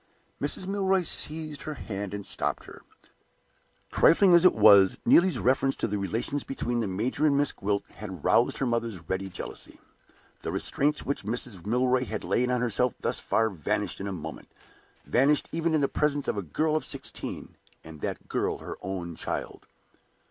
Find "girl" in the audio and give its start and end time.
16.41-16.75, 18.27-18.57